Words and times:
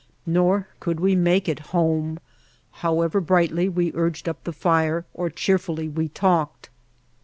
Nor 0.25 0.67
could 0.79 0.99
we 0.99 1.15
make 1.15 1.47
it 1.47 1.59
home, 1.77 2.17
however 2.81 3.21
brightly 3.21 3.69
we 3.69 3.91
urged 3.93 4.27
up 4.27 4.43
the 4.45 4.51
fire 4.51 5.05
or 5.13 5.29
cheerfully 5.29 5.87
we 5.87 6.07
talked. 6.07 6.71